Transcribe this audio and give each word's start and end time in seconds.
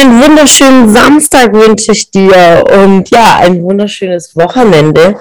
Einen 0.00 0.22
wunderschönen 0.22 0.88
Samstag 0.88 1.52
wünsche 1.52 1.92
ich 1.92 2.10
dir 2.10 2.64
und 2.82 3.10
ja, 3.10 3.36
ein 3.36 3.62
wunderschönes 3.62 4.34
Wochenende. 4.34 5.18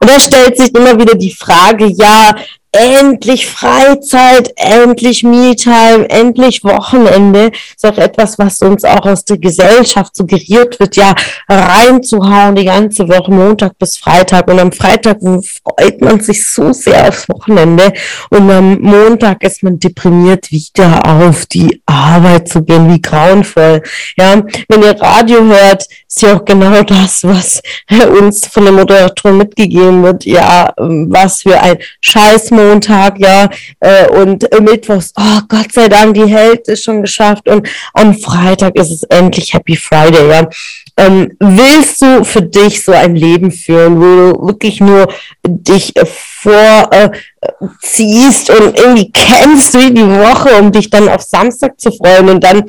Und 0.00 0.10
da 0.10 0.18
stellt 0.18 0.56
sich 0.56 0.74
immer 0.74 0.98
wieder 0.98 1.14
die 1.14 1.34
Frage, 1.34 1.84
ja, 1.84 2.34
endlich 2.72 3.46
Freizeit, 3.46 4.52
endlich 4.56 5.22
Me-Time, 5.22 6.08
endlich 6.08 6.64
Wochenende. 6.64 7.52
Ist 7.76 7.84
auch 7.84 7.98
etwas, 7.98 8.38
was 8.38 8.60
uns 8.62 8.84
auch 8.84 9.04
aus 9.04 9.24
der 9.24 9.38
Gesellschaft 9.38 10.16
suggeriert 10.16 10.80
wird, 10.80 10.96
ja, 10.96 11.14
reinzuhauen 11.48 12.54
die 12.54 12.64
ganze 12.64 13.08
Woche, 13.08 13.30
Montag 13.30 13.78
bis 13.78 13.98
Freitag. 13.98 14.48
Und 14.48 14.58
am 14.58 14.72
Freitag 14.72 15.18
freut 15.20 16.00
man 16.00 16.20
sich 16.20 16.50
so 16.50 16.72
sehr 16.72 17.08
aufs 17.08 17.28
Wochenende. 17.28 17.92
Und 18.30 18.50
am 18.50 18.80
Montag 18.80 19.42
ist 19.44 19.62
man 19.62 19.78
deprimiert, 19.78 20.50
wieder 20.50 21.04
auf 21.04 21.46
die 21.46 21.82
Arbeit 21.84 22.48
zu 22.48 22.62
gehen. 22.62 22.90
Wie 22.92 23.02
grauenvoll. 23.02 23.82
Ja, 24.16 24.42
wenn 24.68 24.82
ihr 24.82 24.98
Radio 25.00 25.44
hört, 25.44 25.84
ist 26.14 26.20
ja 26.20 26.36
auch 26.36 26.44
genau 26.44 26.82
das, 26.82 27.24
was 27.24 27.62
uns 28.18 28.46
von 28.46 28.64
der 28.64 28.72
Moderatorin 28.72 29.38
mitgegeben 29.38 30.02
wird. 30.02 30.26
Ja, 30.26 30.70
was 30.76 31.40
für 31.42 31.58
ein 31.58 31.78
Scheiß 32.02 32.50
Montag, 32.50 33.18
ja, 33.18 33.48
äh, 33.80 34.08
und 34.08 34.46
Mittwochs, 34.60 35.14
oh 35.18 35.40
Gott 35.48 35.72
sei 35.72 35.88
Dank, 35.88 36.12
die 36.14 36.26
Hälfte 36.26 36.72
ist 36.72 36.84
schon 36.84 37.00
geschafft 37.00 37.48
und 37.48 37.66
am 37.94 38.14
Freitag 38.14 38.76
ist 38.76 38.90
es 38.90 39.04
endlich 39.04 39.54
Happy 39.54 39.74
Friday, 39.74 40.28
ja. 40.28 40.46
Ähm, 40.98 41.32
willst 41.40 42.02
du 42.02 42.22
für 42.22 42.42
dich 42.42 42.84
so 42.84 42.92
ein 42.92 43.16
Leben 43.16 43.50
führen, 43.50 43.98
wo 43.98 44.04
du 44.04 44.46
wirklich 44.48 44.78
nur 44.78 45.08
dich 45.46 45.94
vorziehst 46.42 47.10
äh, 48.50 48.52
und 48.52 48.78
irgendwie 48.78 49.10
kennst 49.10 49.72
wie 49.72 49.94
die 49.94 50.06
Woche, 50.06 50.50
um 50.60 50.70
dich 50.70 50.90
dann 50.90 51.08
auf 51.08 51.22
Samstag 51.22 51.80
zu 51.80 51.90
freuen 51.92 52.28
und 52.28 52.44
dann 52.44 52.64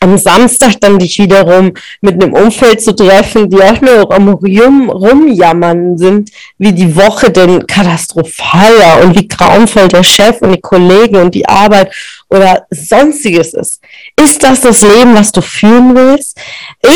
am 0.00 0.16
Samstag 0.16 0.80
dann 0.80 0.98
dich 0.98 1.18
wiederum 1.18 1.72
mit 2.00 2.22
einem 2.22 2.32
Umfeld 2.32 2.80
zu 2.80 2.94
treffen, 2.94 3.50
die 3.50 3.62
auch 3.62 3.80
nur 3.82 4.12
am 4.12 4.30
rum, 4.30 4.88
rumjammern 4.88 5.98
sind, 5.98 6.30
wie 6.58 6.72
die 6.72 6.96
Woche 6.96 7.30
denn 7.30 7.66
katastrophal 7.66 8.72
war 8.78 9.04
und 9.04 9.18
wie 9.18 9.28
grauenvoll 9.28 9.88
der 9.88 10.02
Chef 10.02 10.40
und 10.40 10.52
die 10.52 10.60
Kollegen 10.60 11.16
und 11.16 11.34
die 11.34 11.46
Arbeit 11.46 11.94
oder 12.30 12.66
sonstiges 12.70 13.54
ist. 13.54 13.80
Ist 14.20 14.42
das 14.42 14.60
das 14.60 14.82
Leben, 14.82 15.14
was 15.14 15.32
du 15.32 15.40
führen 15.40 15.94
willst? 15.94 16.38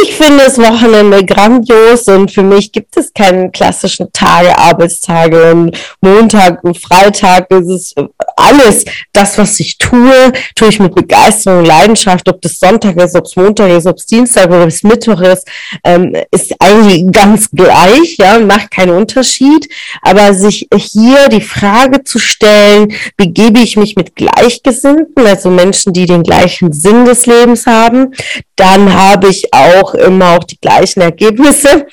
Ich 0.03 0.15
finde 0.15 0.45
das 0.45 0.59
Wochenende 0.59 1.25
grandios 1.25 2.07
und 2.09 2.31
für 2.31 2.43
mich 2.43 2.73
gibt 2.73 2.97
es 2.97 3.13
keinen 3.13 3.51
klassischen 3.53 4.13
Tage, 4.13 4.57
Arbeitstage 4.57 5.53
und 5.53 5.77
Montag 6.01 6.63
und 6.63 6.79
Freitag. 6.79 7.51
Es 7.51 7.69
ist 7.69 7.95
alles 8.37 8.85
das, 9.13 9.37
was 9.39 9.59
ich 9.61 9.79
tue, 9.79 10.33
tue 10.55 10.69
ich 10.69 10.79
mit 10.81 10.95
Begeisterung 10.95 11.61
und 11.61 11.67
Leidenschaft, 11.67 12.29
ob 12.29 12.41
das 12.41 12.59
Sonntag 12.59 12.97
ist, 12.97 13.17
ob 13.17 13.25
es 13.25 13.37
Montag 13.37 13.71
ist, 13.71 13.87
ob 13.87 13.97
es 13.97 14.07
Dienstag 14.07 14.47
oder 14.47 14.63
ob 14.63 14.69
es 14.69 14.83
Mittwoch 14.83 15.21
ist, 15.21 15.49
ähm, 15.83 16.15
ist 16.31 16.55
eigentlich 16.61 17.11
ganz 17.13 17.51
gleich, 17.51 18.17
ja, 18.19 18.39
macht 18.39 18.71
keinen 18.71 18.97
Unterschied. 18.97 19.69
Aber 20.03 20.35
sich 20.35 20.69
hier 20.73 21.29
die 21.29 21.41
Frage 21.41 22.05
zu 22.05 22.19
stellen, 22.19 22.93
begebe 23.17 23.61
ich 23.61 23.77
mich 23.77 23.97
mit 23.97 24.15
Gleichgesinnten, 24.15 25.24
also 25.27 25.51
Menschen, 25.51 25.93
die 25.93 26.07
den 26.07 26.23
gleichen 26.23 26.73
Sinn 26.73 27.05
des 27.05 27.27
Lebens 27.27 27.67
haben, 27.67 28.15
dann 28.57 28.93
habe 28.93 29.29
ich 29.29 29.53
auch 29.53 29.95
immer 29.95 30.37
auch 30.37 30.45
die 30.45 30.59
gleichen 30.61 31.01
Ergebnisse 31.01 31.87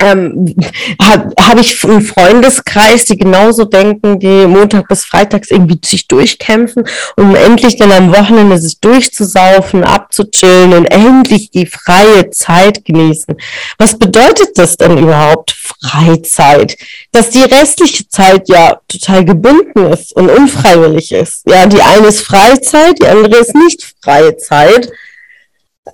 ähm, 0.00 0.56
habe 1.00 1.32
hab 1.38 1.60
ich 1.60 1.84
einen 1.84 2.00
Freundeskreis, 2.00 3.04
die 3.04 3.16
genauso 3.16 3.64
denken, 3.64 4.18
die 4.18 4.46
Montag 4.46 4.88
bis 4.88 5.04
Freitags 5.04 5.50
irgendwie 5.50 5.78
sich 5.84 6.08
durchkämpfen, 6.08 6.84
um 7.16 7.36
endlich 7.36 7.76
dann 7.76 7.92
am 7.92 8.12
Wochenende 8.12 8.58
sich 8.58 8.80
durchzusaufen, 8.80 9.84
abzuchillen 9.84 10.72
und 10.72 10.86
endlich 10.86 11.50
die 11.50 11.66
freie 11.66 12.30
Zeit 12.30 12.84
genießen. 12.84 13.36
Was 13.78 13.98
bedeutet 13.98 14.56
das 14.56 14.76
denn 14.76 14.96
überhaupt, 14.96 15.52
Freizeit? 15.52 16.76
Dass 17.12 17.30
die 17.30 17.42
restliche 17.42 18.08
Zeit 18.08 18.48
ja 18.48 18.80
total 18.88 19.24
gebunden 19.24 19.86
ist 19.92 20.14
und 20.14 20.30
unfreiwillig 20.30 21.12
ist. 21.12 21.42
Ja, 21.46 21.66
die 21.66 21.82
eine 21.82 22.06
ist 22.06 22.22
Freizeit, 22.22 23.00
die 23.02 23.06
andere 23.06 23.36
ist 23.36 23.54
nicht 23.54 23.94
freie 24.02 24.36
Zeit. 24.38 24.90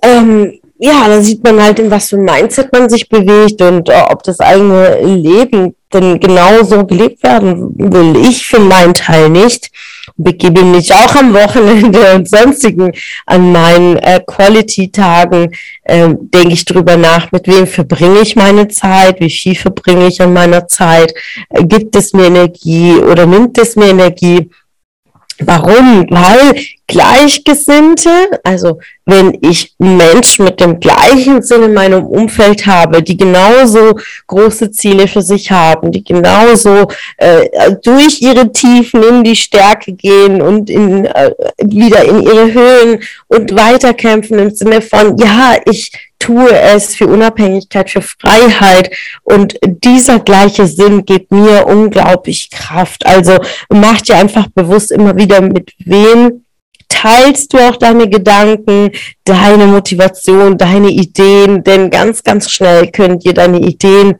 Ähm, 0.01 0.59
ja, 0.79 1.07
da 1.07 1.21
sieht 1.21 1.43
man 1.43 1.61
halt, 1.61 1.79
in 1.79 1.89
was 1.89 2.09
für 2.09 2.17
ein 2.17 2.23
Mindset 2.23 2.71
man 2.71 2.89
sich 2.89 3.09
bewegt 3.09 3.61
und 3.61 3.89
äh, 3.89 4.03
ob 4.09 4.23
das 4.23 4.39
eigene 4.39 5.01
Leben 5.01 5.75
denn 5.93 6.19
genauso 6.19 6.85
gelebt 6.85 7.23
werden 7.23 7.73
will. 7.77 8.17
Ich 8.17 8.45
für 8.45 8.59
meinen 8.59 8.93
Teil 8.93 9.29
nicht. 9.29 9.71
Begebe 10.15 10.63
mich 10.63 10.93
auch 10.93 11.15
am 11.15 11.33
Wochenende 11.33 12.15
und 12.15 12.29
sonstigen 12.29 12.91
an 13.25 13.51
meinen 13.51 13.97
äh, 13.97 14.19
Quality-Tagen, 14.25 15.51
äh, 15.83 16.09
denke 16.19 16.53
ich 16.53 16.65
drüber 16.65 16.97
nach, 16.97 17.31
mit 17.31 17.47
wem 17.47 17.67
verbringe 17.67 18.19
ich 18.21 18.35
meine 18.35 18.67
Zeit, 18.67 19.19
wie 19.19 19.29
viel 19.29 19.55
verbringe 19.55 20.07
ich 20.07 20.21
an 20.21 20.33
meiner 20.33 20.67
Zeit, 20.67 21.13
äh, 21.49 21.63
gibt 21.63 21.95
es 21.95 22.13
mir 22.13 22.25
Energie 22.27 22.95
oder 22.95 23.25
nimmt 23.25 23.57
es 23.57 23.75
mir 23.75 23.89
Energie? 23.89 24.49
Warum? 25.39 26.07
Weil 26.09 26.55
Gleichgesinnte, 26.87 28.09
also 28.43 28.79
wenn 29.05 29.37
ich 29.41 29.75
Menschen 29.77 30.45
mit 30.45 30.61
dem 30.61 30.79
gleichen 30.79 31.41
Sinn 31.41 31.63
in 31.63 31.73
meinem 31.73 32.05
Umfeld 32.05 32.65
habe, 32.65 33.03
die 33.03 33.17
genauso 33.17 33.99
große 34.27 34.71
Ziele 34.71 35.07
für 35.07 35.21
sich 35.21 35.51
haben, 35.51 35.91
die 35.91 36.03
genauso 36.03 36.87
äh, 37.17 37.75
durch 37.83 38.21
ihre 38.21 38.51
Tiefen 38.51 39.03
in 39.03 39.23
die 39.25 39.35
Stärke 39.35 39.91
gehen 39.93 40.41
und 40.41 40.69
in, 40.69 41.05
äh, 41.05 41.31
wieder 41.61 42.05
in 42.05 42.21
ihre 42.21 42.53
Höhen 42.53 43.03
und 43.27 43.53
weiterkämpfen 43.53 44.39
im 44.39 44.51
Sinne 44.51 44.81
von, 44.81 45.17
ja, 45.17 45.57
ich 45.65 45.91
tue 46.19 46.51
es 46.51 46.95
für 46.95 47.07
Unabhängigkeit, 47.07 47.89
für 47.89 48.01
Freiheit 48.01 48.91
und 49.23 49.57
dieser 49.63 50.19
gleiche 50.19 50.67
Sinn 50.67 51.05
gibt 51.05 51.31
mir 51.31 51.67
unglaublich 51.67 52.49
Kraft. 52.49 53.05
Also 53.05 53.37
mach 53.69 54.01
dir 54.01 54.17
einfach 54.17 54.47
bewusst 54.53 54.91
immer 54.91 55.15
wieder, 55.15 55.41
mit 55.41 55.73
wem 55.79 56.43
teilst 56.89 57.53
du 57.53 57.59
auch 57.59 57.75
deine 57.75 58.09
Gedanken, 58.09 58.91
deine 59.23 59.67
Motivation, 59.67 60.57
deine 60.57 60.89
Ideen, 60.89 61.63
denn 61.63 61.89
ganz, 61.89 62.23
ganz 62.23 62.49
schnell 62.49 62.91
können 62.91 63.19
dir 63.19 63.33
deine 63.33 63.59
Ideen 63.59 64.15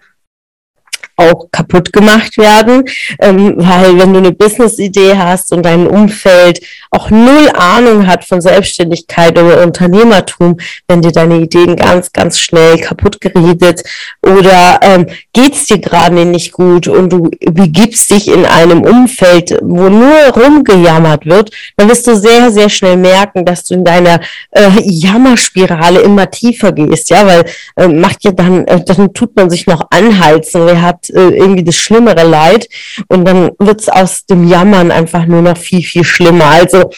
auch 1.17 1.51
kaputt 1.51 1.91
gemacht 1.91 2.37
werden, 2.37 2.85
ähm, 3.19 3.55
weil 3.57 3.97
wenn 3.99 4.13
du 4.13 4.19
eine 4.19 4.31
Business-Idee 4.31 5.17
hast 5.17 5.51
und 5.51 5.63
dein 5.63 5.87
Umfeld 5.87 6.61
auch 6.91 7.09
null 7.09 7.49
Ahnung 7.55 8.07
hat 8.07 8.23
von 8.23 8.39
Selbstständigkeit 8.39 9.37
oder 9.37 9.63
Unternehmertum, 9.63 10.57
wenn 10.87 11.01
dir 11.01 11.11
deine 11.11 11.39
Ideen 11.39 11.75
ganz, 11.75 12.13
ganz 12.13 12.39
schnell 12.39 12.77
kaputt 12.77 13.19
geredet 13.19 13.83
oder 14.21 14.79
ähm, 14.83 15.07
geht's 15.37 15.67
dir 15.67 15.77
gerade 15.77 16.25
nicht 16.25 16.51
gut 16.51 16.87
und 16.87 17.13
du 17.13 17.29
begibst 17.41 18.09
dich 18.09 18.27
in 18.27 18.43
einem 18.43 18.81
Umfeld, 18.81 19.55
wo 19.61 19.87
nur 19.87 20.15
rumgejammert 20.35 21.27
wird, 21.27 21.51
dann 21.75 21.87
wirst 21.89 22.07
du 22.07 22.15
sehr, 22.15 22.49
sehr 22.49 22.69
schnell 22.69 22.97
merken, 22.97 23.45
dass 23.45 23.63
du 23.65 23.75
in 23.75 23.83
deiner 23.83 24.19
äh, 24.49 24.69
Jammerspirale 24.81 25.99
immer 25.99 26.31
tiefer 26.31 26.71
gehst, 26.71 27.11
ja, 27.11 27.27
weil 27.27 27.45
äh, 27.75 27.87
macht 27.87 28.23
ja 28.23 28.31
dann, 28.31 28.65
äh, 28.65 28.83
dann 28.83 29.13
tut 29.13 29.35
man 29.35 29.51
sich 29.51 29.67
noch 29.67 29.85
anheizen, 29.91 30.65
wer 30.65 30.81
hat 30.81 31.11
äh, 31.11 31.29
irgendwie 31.29 31.63
das 31.63 31.75
schlimmere 31.75 32.23
Leid 32.23 32.67
und 33.07 33.23
dann 33.25 33.51
wird's 33.59 33.89
aus 33.89 34.25
dem 34.25 34.47
Jammern 34.47 34.89
einfach 34.89 35.27
nur 35.27 35.43
noch 35.43 35.57
viel, 35.57 35.83
viel 35.83 36.03
schlimmer. 36.03 36.45
Also 36.45 36.89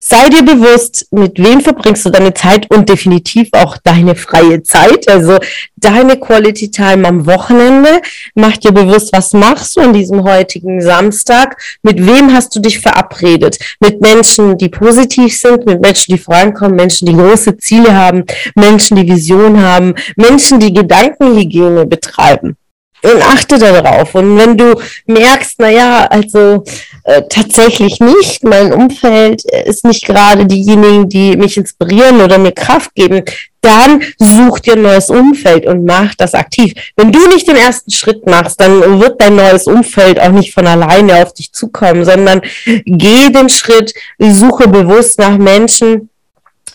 sei 0.00 0.28
dir 0.28 0.42
bewusst, 0.42 1.06
mit 1.10 1.42
wem 1.42 1.60
verbringst 1.60 2.06
du 2.06 2.10
deine 2.10 2.34
Zeit 2.34 2.70
und 2.70 2.88
definitiv 2.88 3.48
auch 3.52 3.76
deine 3.78 4.14
freie 4.14 4.62
Zeit, 4.62 5.08
also 5.08 5.38
deine 5.76 6.18
Quality 6.18 6.70
Time 6.70 7.08
am 7.08 7.26
Wochenende. 7.26 8.00
Mach 8.34 8.56
dir 8.56 8.72
bewusst, 8.72 9.12
was 9.12 9.32
machst 9.32 9.76
du 9.76 9.80
an 9.80 9.92
diesem 9.92 10.22
heutigen 10.24 10.80
Samstag? 10.80 11.56
Mit 11.82 12.04
wem 12.06 12.32
hast 12.34 12.54
du 12.54 12.60
dich 12.60 12.78
verabredet? 12.78 13.58
Mit 13.80 14.00
Menschen, 14.00 14.56
die 14.58 14.68
positiv 14.68 15.38
sind, 15.38 15.66
mit 15.66 15.80
Menschen, 15.80 16.14
die 16.14 16.20
vorankommen, 16.20 16.76
Menschen, 16.76 17.06
die 17.06 17.16
große 17.16 17.56
Ziele 17.56 17.94
haben, 17.94 18.24
Menschen, 18.54 18.96
die 18.96 19.08
Vision 19.08 19.60
haben, 19.60 19.94
Menschen, 20.16 20.60
die 20.60 20.72
Gedankenhygiene 20.72 21.86
betreiben. 21.86 22.57
Und 23.02 23.22
achte 23.22 23.58
darauf. 23.58 24.14
Und 24.14 24.36
wenn 24.38 24.56
du 24.56 24.74
merkst, 25.06 25.60
naja, 25.60 26.06
also 26.10 26.64
äh, 27.04 27.22
tatsächlich 27.28 28.00
nicht, 28.00 28.44
mein 28.44 28.72
Umfeld 28.72 29.42
ist 29.64 29.84
nicht 29.84 30.04
gerade 30.04 30.46
diejenigen, 30.46 31.08
die 31.08 31.36
mich 31.36 31.56
inspirieren 31.56 32.20
oder 32.20 32.38
mir 32.38 32.52
Kraft 32.52 32.94
geben, 32.94 33.22
dann 33.60 34.02
such 34.18 34.60
dir 34.60 34.74
ein 34.74 34.82
neues 34.82 35.10
Umfeld 35.10 35.66
und 35.66 35.84
mach 35.84 36.14
das 36.14 36.34
aktiv. 36.34 36.74
Wenn 36.96 37.12
du 37.12 37.26
nicht 37.28 37.48
den 37.48 37.56
ersten 37.56 37.90
Schritt 37.90 38.26
machst, 38.26 38.60
dann 38.60 39.00
wird 39.00 39.20
dein 39.20 39.36
neues 39.36 39.66
Umfeld 39.66 40.20
auch 40.20 40.30
nicht 40.30 40.54
von 40.54 40.66
alleine 40.66 41.22
auf 41.22 41.34
dich 41.34 41.52
zukommen, 41.52 42.04
sondern 42.04 42.40
geh 42.64 43.30
den 43.30 43.48
Schritt, 43.48 43.92
suche 44.18 44.68
bewusst 44.68 45.18
nach 45.18 45.38
Menschen, 45.38 46.08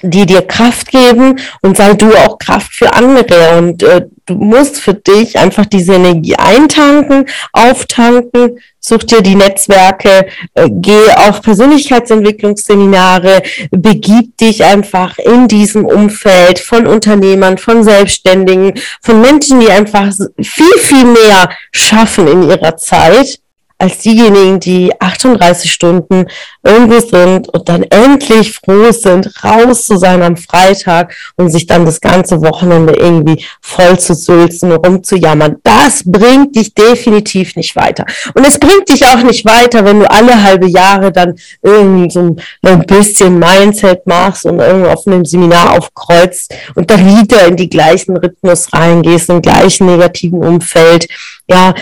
die 0.02 0.26
dir 0.26 0.42
Kraft 0.42 0.92
geben 0.92 1.40
und 1.62 1.78
sei 1.78 1.94
du 1.94 2.14
auch 2.14 2.38
Kraft 2.38 2.74
für 2.74 2.94
andere. 2.94 3.58
Und 3.58 3.82
äh, 3.84 4.06
du 4.26 4.36
musst 4.36 4.80
für 4.80 4.94
dich 4.94 5.38
einfach 5.38 5.66
diese 5.66 5.94
Energie 5.94 6.36
eintanken, 6.36 7.26
auftanken, 7.52 8.60
such 8.80 9.04
dir 9.04 9.22
die 9.22 9.36
Netzwerke, 9.36 10.28
äh, 10.54 10.70
geh 10.70 11.12
auf 11.16 11.42
Persönlichkeitsentwicklungsseminare, 11.42 13.42
begib 13.72 14.38
dich 14.38 14.64
einfach 14.64 15.18
in 15.20 15.48
diesem 15.48 15.86
Umfeld 15.86 16.60
von 16.60 16.88
Unternehmern, 16.88 17.58
von 17.58 17.84
Selbstständigen, 17.84 18.74
von 19.02 19.22
Menschen, 19.22 19.60
die 19.60 19.70
einfach 19.70 20.14
viel, 20.42 20.78
viel 20.80 21.06
mehr 21.06 21.50
schaffen 21.72 22.28
in 22.28 22.50
ihrer 22.50 22.78
Zeit 22.78 23.40
als 23.78 24.00
diejenigen, 24.00 24.60
die 24.60 24.92
38 25.00 25.72
Stunden 25.72 26.26
irgendwo 26.64 27.00
sind 27.00 27.50
und 27.50 27.68
dann 27.68 27.84
endlich 27.84 28.54
froh 28.54 28.92
sind, 28.92 29.30
raus 29.44 29.86
zu 29.86 29.98
sein 29.98 30.22
am 30.24 30.38
Freitag 30.38 31.14
und 31.36 31.50
sich 31.50 31.68
dann 31.68 31.86
das 31.86 32.00
ganze 32.00 32.42
Wochenende 32.42 32.94
irgendwie 32.94 33.46
voll 33.62 34.00
zu 34.00 34.14
sülzen, 34.14 34.72
rumzujammern. 34.72 35.58
Das 35.64 36.04
bringt 36.06 36.56
dich 36.56 36.74
definitiv 36.74 37.56
nicht 37.56 37.76
weiter. 37.76 38.06
Und 38.34 38.48
es 38.48 38.58
bringt 38.58 38.90
dich 38.90 39.06
auch 39.06 39.22
nicht 39.22 39.44
weiter, 39.46 39.84
wenn 39.84 40.00
du 40.00 40.10
alle 40.10 40.42
halbe 40.42 40.68
Jahre 40.68 41.12
dann 41.12 41.36
irgendwie 41.62 42.10
so 42.10 42.36
ein 42.62 42.86
bisschen 42.86 43.40
Mindset 43.40 44.08
machst 44.08 44.46
und 44.46 44.60
irgendwo 44.60 44.90
auf 44.90 45.06
einem 45.08 45.26
Seminar 45.26 45.72
aufkreuzt 45.72 46.54
und 46.76 46.90
dann 46.90 47.06
wieder 47.06 47.48
in 47.48 47.58
die 47.58 47.70
gleichen 47.70 48.16
Rhythmus 48.16 48.72
reingehst, 48.72 49.30
im 49.30 49.42
gleichen 49.42 49.88
negativen 49.88 50.44
Umfeld 50.44 51.08
ja, 51.48 51.74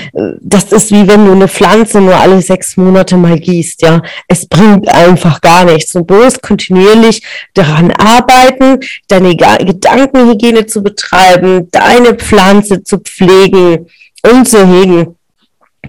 das 0.41 0.71
ist 0.71 0.91
wie 0.91 1.07
wenn 1.07 1.25
du 1.25 1.33
eine 1.33 1.47
Pflanze 1.47 2.01
nur 2.01 2.15
alle 2.15 2.41
sechs 2.41 2.77
Monate 2.77 3.15
mal 3.15 3.39
gießt, 3.39 3.83
ja. 3.83 4.01
Es 4.27 4.47
bringt 4.47 4.89
einfach 4.89 5.39
gar 5.39 5.65
nichts. 5.65 5.93
Und 5.95 6.07
bloß 6.07 6.41
kontinuierlich 6.41 7.21
daran 7.53 7.91
arbeiten, 7.91 8.79
deine 9.07 9.35
Gedankenhygiene 9.35 10.65
zu 10.65 10.81
betreiben, 10.81 11.69
deine 11.71 12.15
Pflanze 12.15 12.83
zu 12.83 12.97
pflegen 12.97 13.87
und 14.23 14.47
zu 14.47 14.65
hegen 14.65 15.15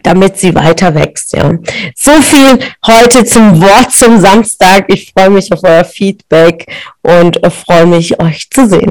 damit 0.02 0.38
sie 0.38 0.54
weiter 0.54 0.94
wächst. 0.94 1.32
Ja. 1.34 1.52
So 1.94 2.12
viel 2.22 2.58
heute 2.86 3.24
zum 3.24 3.60
Wort 3.60 3.92
zum 3.92 4.20
Samstag. 4.20 4.86
Ich 4.88 5.12
freue 5.12 5.30
mich 5.30 5.52
auf 5.52 5.60
euer 5.62 5.84
Feedback 5.84 6.66
und 7.02 7.38
freue 7.52 7.86
mich, 7.86 8.18
euch 8.20 8.48
zu 8.50 8.68
sehen. 8.68 8.90